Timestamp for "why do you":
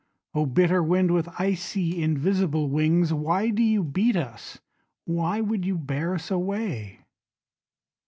3.13-3.83